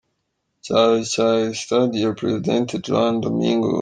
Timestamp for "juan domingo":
2.85-3.67